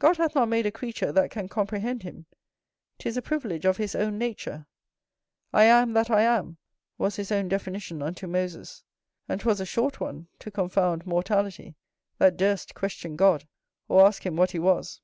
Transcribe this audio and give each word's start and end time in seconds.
God 0.00 0.16
hath 0.16 0.34
not 0.34 0.48
made 0.48 0.66
a 0.66 0.72
creature 0.72 1.12
that 1.12 1.30
can 1.30 1.48
comprehend 1.48 2.02
him; 2.02 2.26
'tis 2.98 3.16
a 3.16 3.22
privilege 3.22 3.64
of 3.64 3.76
his 3.76 3.94
own 3.94 4.18
nature: 4.18 4.66
"I 5.52 5.62
am 5.62 5.92
that 5.92 6.10
I 6.10 6.22
am" 6.22 6.56
was 6.98 7.14
his 7.14 7.30
own 7.30 7.48
definition 7.48 8.02
unto 8.02 8.26
Moses; 8.26 8.82
and 9.28 9.40
'twas 9.40 9.60
a 9.60 9.64
short 9.64 10.00
one 10.00 10.26
to 10.40 10.50
confound 10.50 11.06
mortality, 11.06 11.76
that 12.18 12.36
durst 12.36 12.74
question 12.74 13.14
God, 13.14 13.46
or 13.86 14.04
ask 14.04 14.26
him 14.26 14.34
what 14.34 14.50
he 14.50 14.58
was. 14.58 15.00